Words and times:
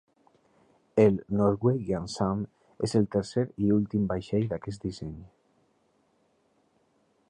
El 1.03 1.19
"Norwegian 1.41 2.09
Sun" 2.15 2.41
és 2.89 2.97
el 3.01 3.07
tercer 3.17 3.45
i 3.67 3.71
últim 3.79 4.09
vaixell 4.15 4.49
d'aquest 4.55 4.89
disseny. 4.89 5.17